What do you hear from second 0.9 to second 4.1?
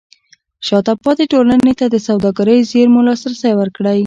پاتې ټولنې ته د سوداګرۍ زېرمو لاسرسی ورکړئ.